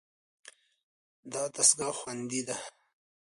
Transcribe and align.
دا 1.31 1.43
دستګاه 1.55 1.93
خوندي 1.99 2.41
ده. 2.47 2.57